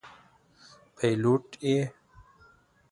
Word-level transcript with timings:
پیلوټ 0.97 1.45
یې. 1.65 1.79